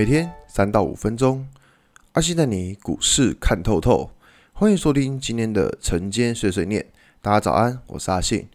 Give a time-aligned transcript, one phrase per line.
[0.00, 1.46] 每天三到五分钟，
[2.12, 4.10] 阿信带你股市看透透。
[4.54, 6.86] 欢迎收听今天的晨间碎碎念。
[7.20, 8.48] 大家早安，我是阿信。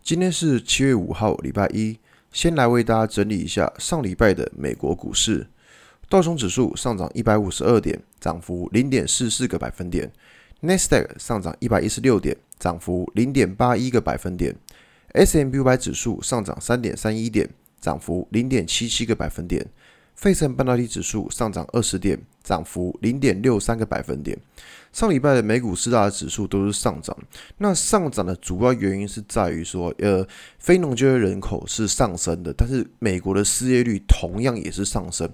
[0.00, 1.98] 今天是七月五号，礼拜一。
[2.30, 5.48] 先来为大家整理一下上礼拜的美国股市。
[6.08, 10.08] 道琼指数上涨一百五十二点，涨幅零点四四个百分点。
[10.60, 14.54] 纳斯达克上涨一百一十六点，涨幅零点八一个百分点。
[15.14, 17.50] S&P 五百指数上涨三点三一点，
[17.80, 19.66] 涨幅零点七七个百分点。
[20.22, 24.38] 费城半导体指数上涨二十点，涨幅零点六三个百分点。
[24.92, 27.16] 上礼拜的美股四大指数都是上涨，
[27.58, 30.24] 那上涨的主要原因是在于说，呃，
[30.60, 35.28] 非农就业人口是上升的，但是美国的失业率同样也是上升。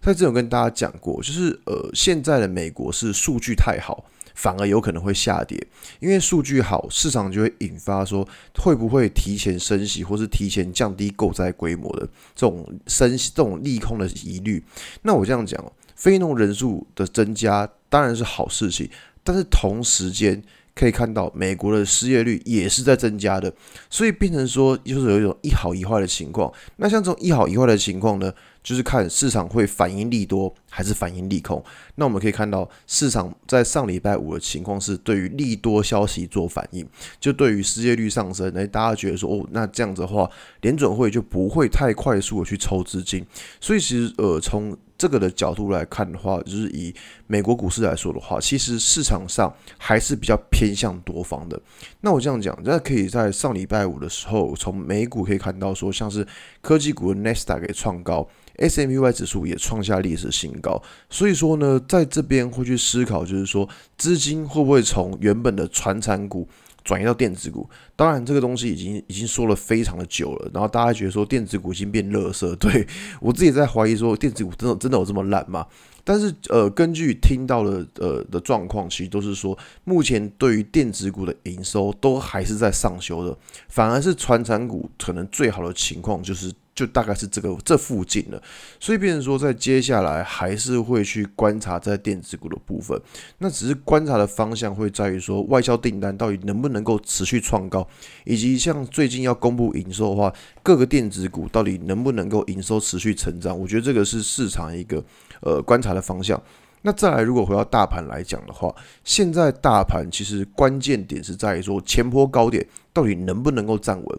[0.00, 4.04] 在这有跟大家讲过，就是呃，现在的美国是数据太好。
[4.34, 5.58] 反而有可能会下跌，
[6.00, 8.26] 因为数据好，市场就会引发说
[8.58, 14.62] 会不会提前升息，或是提前降低购债规模的这种升息、这种利空的疑虑。
[15.02, 15.64] 那我这样讲，
[15.96, 18.88] 非农人数的增加当然是好事情，
[19.22, 20.42] 但是同时间
[20.74, 23.52] 可以看到美国的失业率也是在增加的，
[23.90, 26.50] 所以变成说就是有一种一好一坏的情况。
[26.76, 28.32] 那像这种一好一坏的情况呢，
[28.62, 31.62] 就是看市场会反应利多还是反应利空。
[31.96, 36.86] 那我们可以看到，市场在上礼拜五的情况是对于利多消息做反应，
[37.20, 43.24] 就对于失业率上升，诶，大家觉得说，哦，那这样子的话，联准会就不会太快速的去抽资金。
[43.60, 46.94] 所以其实，呃，从这个的角度来看的话，就是以
[47.26, 51.60] 美国股市来说的话，其实市场上还是比较偏向多方的。
[52.02, 56.24] 那我这样讲，那可以在上礼拜五的时候，从美股可以看到说，像是
[56.60, 58.28] 科技股的纳斯达克给创高。
[58.56, 66.46] S&P 500指数也创下历史新高，所以说呢，在这边会去思考，就是说资金会不会从原本的传产股
[66.84, 67.68] 转移到电子股？
[67.96, 72.86] 当然，这个东西已经已经说了非常的久了，然后大家觉得说电子股已经变垃圾，对，
[73.20, 75.66] 我自己在怀疑说电子股真的真的有这么烂吗？
[76.04, 83.36] 但是呃，根据听到的呃的状况，其实都是说目前对于电子股的营收都还是在上修的，
[83.68, 86.52] 反而是传产股可能最好的情况就是。
[86.74, 88.42] 就大概是这个这附近了，
[88.80, 92.98] 所以变成说，在接下来还是会去观察在电子股的部分，
[93.38, 97.86] 那只是观察的方向会在于说，外销订单到底能不能够持续创高，
[98.24, 105.04] 以及像最近要公布营收的话，各个电子股到底能不能够营收持续成长，我觉得这个是市场一个
[105.42, 106.42] 呃观察的方向。
[106.84, 114.18] 那再来，如果回到大盘来讲的话，现在大盘其实关键点是在于说，前波高点到底能不能够站稳。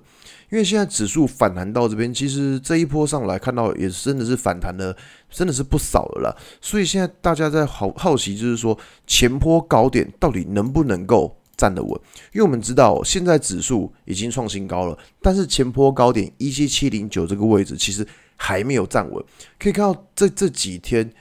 [0.51, 4.95] 因为现在指数反弹到这边，其实这一波上来看到也真的是反弹的，
[5.31, 6.38] 真的是不少了啦。
[6.61, 11.91] 所以现在大家在好好奇，就是说前波高点到底能不能够站得稳？
[12.34, 18.05] 因为我们知道现在指数已经创新高了，但是前波高点一七七零九这个位置其实
[18.35, 19.23] 还没有站稳。
[19.57, 21.11] 可以看到这这几天。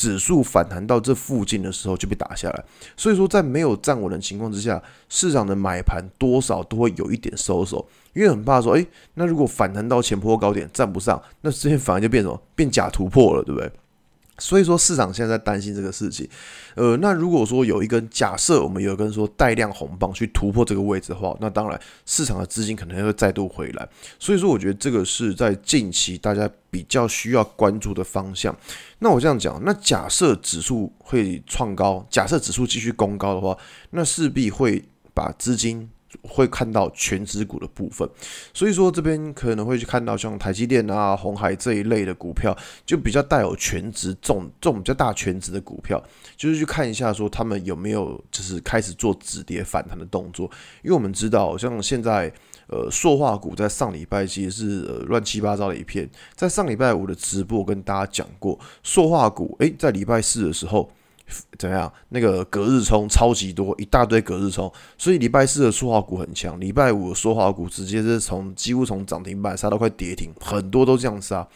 [0.00, 2.64] 指数反弹到这附近的时候就被打下来，
[2.96, 12.42] 所以说在没有站稳的情况之下，市场的买盘多少都会有一点收手，因为很怕说，诶，那如果反弹到前坡高点站不上，那这边反而就变什么？
[12.54, 13.70] 变假突破了，对不对？
[14.40, 16.28] 所以说市场现在在担心这个事情，
[16.74, 23.88] 呃，那如果说有一根假设，我们有一根说带量红棒去突破这个位置的话，那当然市场的资金可能会再度回来。
[24.18, 28.56] 所以说，我觉得这个是在近期大家比较需要关注的方向。
[28.98, 33.56] 那我这样讲，那假设指数会创高，假设指数继续攻高的话，
[33.90, 34.82] 那势必会
[35.14, 35.90] 把资金。
[36.22, 38.08] 会看到全值股的部分，
[38.52, 46.02] 所以说这边可能会去看到像台积电啊、红海这一类的股票，就比较带有全值这种这种比较大全值的股票，
[46.36, 50.50] 就是去看一下说他们有没有就是开始做止跌反弹的动作，
[50.82, 52.32] 因为我们知道像现在
[52.66, 60.90] 呃塑化股在上礼拜其实是呃乱七八糟的一片，在上礼拜五的直播跟大家讲过，塑化股诶，在礼拜四的时候。
[61.58, 61.92] 怎么样？
[62.10, 71.46] 那个隔日冲超级多，一大堆隔日冲，所以礼拜四的塑化股很强，礼拜五的塑化股直接是从几乎从涨停板杀到快跌停，很多都这样杀。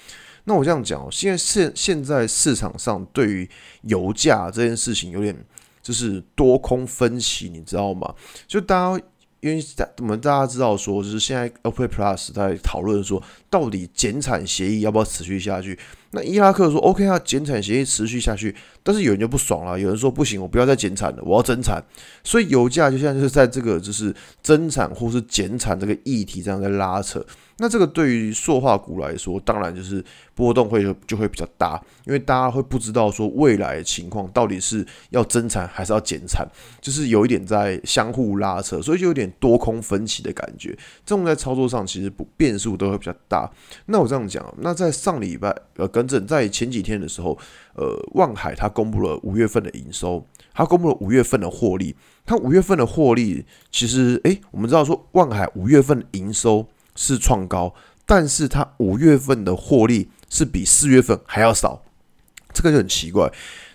[0.44, 3.48] 那我这样讲，现在现现在市场上对于
[3.82, 5.37] 油价这件事情有点
[5.82, 8.14] 就是多空分歧，你知道吗？
[8.46, 9.04] 就大家。
[9.40, 9.62] 因为
[9.98, 15.78] 我们大家知道说，就是现在 OPEC Plus 在讨论说，到底减产协议要不要持续下去？
[16.14, 21.82] 那伊拉克说 OK 啊，减产协议持续下去，但是有人就不爽了，有人说不行，我不要再减产了，我要增产。
[22.22, 27.25] 所以油价就现在就是在这个就是增产或是减产这个议题这样在拉扯。
[27.58, 30.05] 那这个对于塑化股来说，当然就是。
[30.37, 36.44] 波动会就就会比较大，因为大家会不知道说未来的情况到底是要增产还是要减产，
[36.81, 40.76] 就是有一点在相互拉扯，所以就有点多空分歧的感觉。
[41.06, 43.49] 这种在操作上其实不变数都会比较大。
[43.87, 47.38] 那我这样讲，那在上礼拜呃跟正，在前几天的时候，
[47.74, 51.94] 呃，望海它公布了五月份的营收，它公布了五月份的获利。
[52.26, 56.66] 它五月份的获利其实，诶，我们知道说望海五月份营收
[56.96, 57.74] 是创高，
[58.06, 61.82] 但是它五月份的获利是比四月份还要少，
[62.54, 63.30] 这个就很奇怪。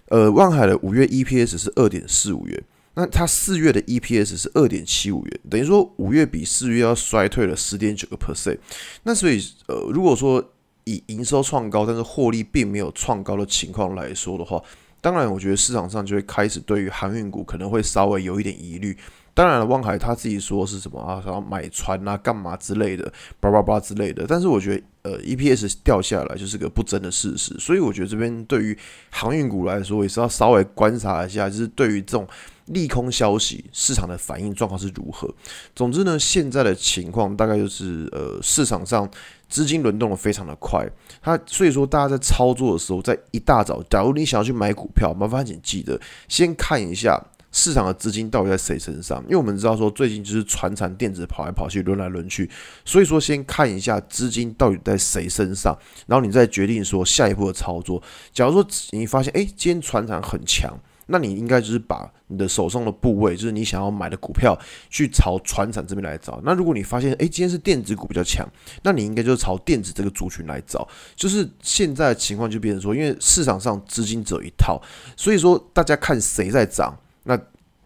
[0.07, 2.63] 呃，望海的五月 EPS 是二点四五元，
[2.95, 8.57] 那它四月的 EPS 是二点七五元，等于说五月比四月要衰退了十点九个 percent。
[9.03, 10.43] 那所以，呃，如果说
[10.85, 14.61] 以营收创高，但是获利并没有创高的情况来说的话，
[15.01, 18.97] 当然，我觉得市场上就会开始对于航运股可能会稍微有一点疑虑。
[19.33, 23.09] 当然了，望海他自己说是什么啊，想要买船啊，干嘛之类的，
[23.39, 24.25] 叭叭叭之类的。
[24.27, 27.55] 但是我觉得，呃，EPS 掉下来就是个不争的事实。
[27.59, 28.77] 所以我觉得这边对于
[29.09, 32.27] 航运股来说，也是要稍微观察一下，就是对于这种
[32.65, 35.27] 利空消息，市场的反应状况是如何。
[35.75, 39.09] 总之呢，现在的情况大概就是，呃，市场上
[39.47, 40.87] 资金轮动的非常的快。
[41.21, 47.19] 它所以说，大家在操作的时候，在一大早，假如你想要去买股票，麻烦请记得先看一下。
[47.51, 49.23] 市场的资金到底在谁身上？
[49.23, 52.49] 因为我们知道说，最近就是传产电子跑来跑去，轮来轮去，
[52.85, 58.01] 所以说先看一下资金到底在谁身上，然后你再决定说下一步的操作。
[58.31, 64.55] 假如说你发现，哎，今天传产很强，那你应该就是把你的手上的部位，就是你想要买的股票，
[64.91, 66.39] 去朝传产这边来找。
[66.43, 68.47] 那如果你发现，哎，今天是电子股比较强，
[68.83, 70.87] 那你应该就是朝电子这个族群来找。
[71.15, 74.79] 就是现在的情况就变成说，因为市场上资金只有一套，
[75.17, 76.95] 所以说大家看谁在涨。
[77.23, 77.39] 那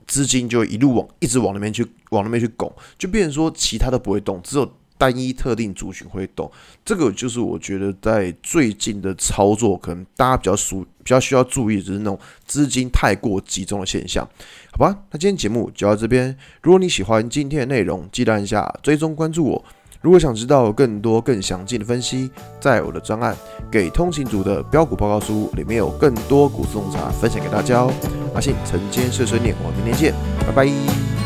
[0.05, 6.51] 资金就一路往一直往那边去，往那边去拱，就变成说其他都不会动，只有单一特定族群会动。
[6.85, 14.27] 这个就是我觉得在最近的操作，可能大家比较熟、比较需要注意，就是那种资金太过集中的现象。
[14.71, 16.37] 好吧，那今天节目就到这边。
[16.61, 19.65] 如果你喜欢今天的内容，记得按下追踪关注我。
[20.03, 22.29] 如果想知道更多更详尽的分析，
[22.59, 23.33] 在我的专案
[23.71, 27.93] 《给通勤族的标股报告书》里面有更多股市洞察分享给大家哦。
[28.35, 30.13] 阿信晨间碎碎念，我们明天见，
[30.45, 31.22] 拜拜。